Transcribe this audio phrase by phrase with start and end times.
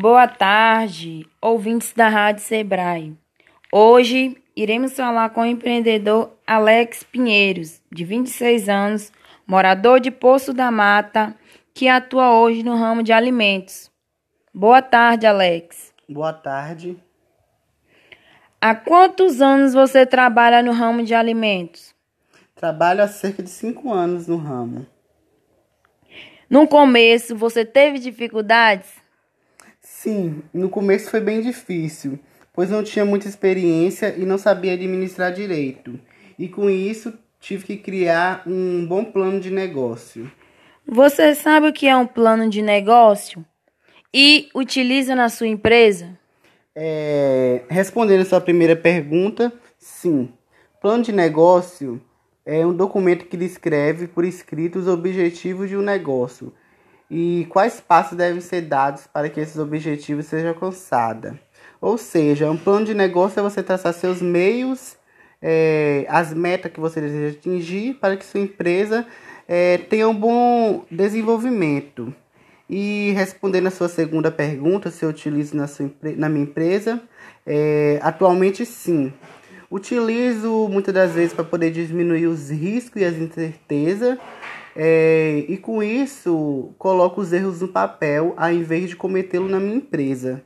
[0.00, 3.16] Boa tarde, ouvintes da Rádio Sebrae.
[3.72, 9.12] Hoje iremos falar com o empreendedor Alex Pinheiros, de 26 anos,
[9.44, 11.34] morador de Poço da Mata,
[11.74, 13.90] que atua hoje no ramo de alimentos.
[14.54, 15.92] Boa tarde, Alex.
[16.08, 16.96] Boa tarde.
[18.60, 21.92] Há quantos anos você trabalha no ramo de alimentos?
[22.54, 24.86] Trabalho há cerca de cinco anos no ramo.
[26.48, 29.07] No começo, você teve dificuldades?
[30.00, 32.20] Sim, no começo foi bem difícil,
[32.54, 35.98] pois não tinha muita experiência e não sabia administrar direito.
[36.38, 40.30] E com isso, tive que criar um bom plano de negócio.
[40.86, 43.44] Você sabe o que é um plano de negócio?
[44.14, 46.16] E utiliza na sua empresa?
[46.76, 50.32] É, respondendo a sua primeira pergunta, sim.
[50.80, 52.00] Plano de negócio
[52.46, 56.52] é um documento que descreve por escrito os objetivos de um negócio
[57.10, 61.32] e quais passos devem ser dados para que esses objetivos sejam alcançados.
[61.80, 64.96] Ou seja, um plano de negócio é você traçar seus meios,
[65.40, 69.06] é, as metas que você deseja atingir para que sua empresa
[69.46, 72.12] é, tenha um bom desenvolvimento.
[72.68, 77.00] E respondendo a sua segunda pergunta, se eu utilizo na, sua, na minha empresa,
[77.46, 79.12] é, atualmente sim.
[79.70, 84.18] Utilizo muitas das vezes para poder diminuir os riscos e as incertezas.
[84.80, 89.74] É, e com isso, coloco os erros no papel ao invés de cometê-lo na minha
[89.74, 90.44] empresa.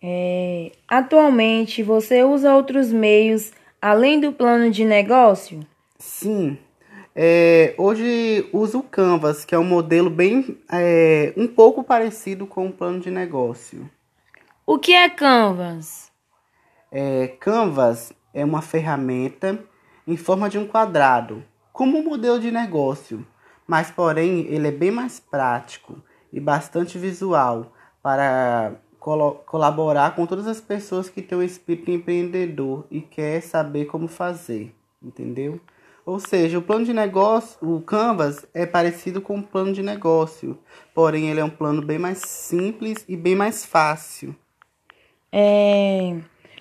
[0.00, 3.50] É, atualmente, você usa outros meios
[3.82, 5.66] além do plano de negócio?
[5.98, 6.56] Sim.
[7.16, 12.68] É, hoje uso o Canvas, que é um modelo bem é, um pouco parecido com
[12.68, 13.90] o plano de negócio.
[14.64, 16.12] O que é Canvas?
[16.92, 19.58] É, Canvas é uma ferramenta
[20.06, 21.42] em forma de um quadrado,
[21.76, 23.26] como um modelo de negócio,
[23.66, 27.70] mas porém ele é bem mais prático e bastante visual
[28.02, 28.72] para
[29.44, 34.74] colaborar com todas as pessoas que têm o espírito empreendedor e quer saber como fazer,
[35.02, 35.60] entendeu?
[36.06, 40.58] Ou seja, o plano de negócio, o Canvas é parecido com o plano de negócio,
[40.94, 44.34] porém ele é um plano bem mais simples e bem mais fácil.
[45.30, 46.16] É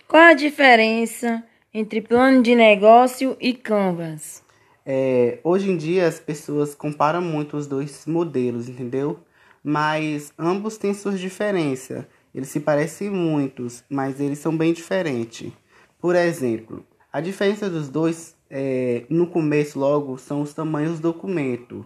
[0.10, 1.42] qual a diferença
[1.74, 4.45] entre plano de negócio e Canvas?
[4.86, 9.20] É, hoje em dia as pessoas comparam muito os dois modelos, entendeu?
[9.64, 12.06] Mas ambos têm suas diferenças.
[12.34, 15.52] Eles se parecem muitos, mas eles são bem diferentes.
[16.00, 21.86] Por exemplo, a diferença dos dois, é, no começo logo, são os tamanhos do documento.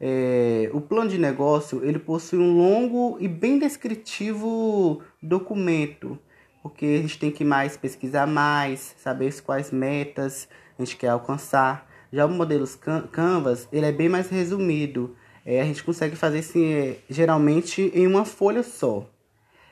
[0.00, 6.18] É, o plano de negócio ele possui um longo e bem descritivo documento
[6.62, 10.48] porque a gente tem que mais pesquisar mais, saber quais metas
[10.78, 11.89] a gente quer alcançar.
[12.12, 12.66] Já o modelo
[13.12, 15.16] Canvas, ele é bem mais resumido.
[15.44, 19.08] É, a gente consegue fazer assim, é, geralmente em uma folha só.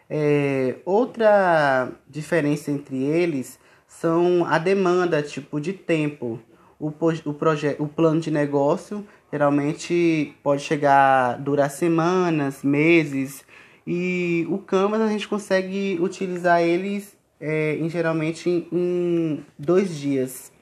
[0.09, 6.41] É, outra diferença entre eles são a demanda, tipo de tempo.
[6.79, 7.35] O, o,
[7.81, 13.45] o plano de negócio geralmente pode chegar durar semanas, meses,
[13.87, 20.53] e o Canvas a gente consegue utilizar eles é, em, geralmente em dois dias.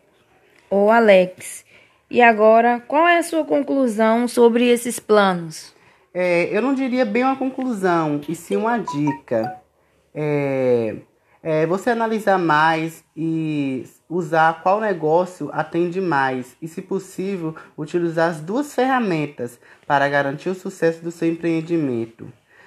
[0.71, 1.65] Ô Alex,
[2.11, 5.75] e agora qual é a sua conclusão sobre esses planos?
[6.13, 9.61] É, eu não diria bem uma conclusão, e sim uma dica.
[10.15, 10.97] É,
[11.43, 18.41] é, você analisar mais e usar qual negócio atende mais e, se possível, utilizar as
[18.41, 22.27] duas ferramentas para garantir o sucesso do seu empreendimento.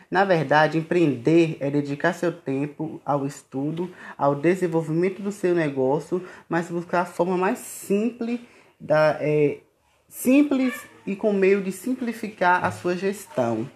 [0.09, 6.69] Na verdade, empreender é dedicar seu tempo ao estudo, ao desenvolvimento do seu negócio, mas
[6.69, 8.39] buscar a forma mais simples,
[8.79, 9.57] da, é,
[10.07, 10.73] simples
[11.05, 13.69] e com meio de simplificar a sua gestão.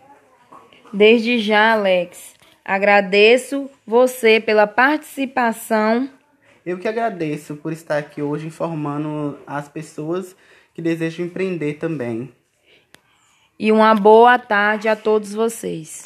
[0.93, 6.09] Desde já, Alex, agradeço você pela participação.
[6.65, 10.35] Eu que agradeço por estar aqui hoje informando as pessoas
[10.73, 12.31] que desejam empreender também.
[13.59, 16.03] E uma boa tarde a todos vocês.